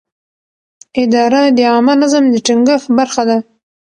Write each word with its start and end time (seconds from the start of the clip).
اداره 1.03 1.41
د 1.57 1.59
عامه 1.71 1.93
نظم 2.01 2.23
د 2.29 2.35
ټینګښت 2.45 2.87
برخه 2.97 3.23
ده. 3.29 3.37